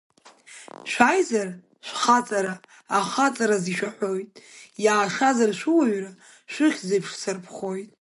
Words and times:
Шәааизар 0.91 1.49
шәхаҵара 1.85 2.53
ахаҵараз 2.97 3.65
ишәаҳәоит, 3.71 4.29
иаашазар 4.83 5.51
шәыуаҩра 5.59 6.11
шәыхьӡеиԥш 6.53 7.11
сарԥхоит. 7.21 7.89